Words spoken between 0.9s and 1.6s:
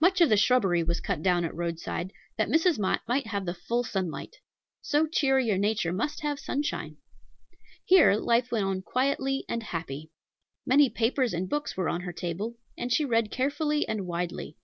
cut down at